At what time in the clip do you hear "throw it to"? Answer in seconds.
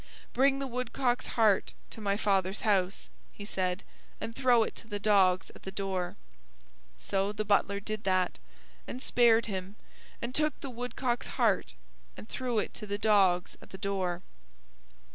4.35-4.87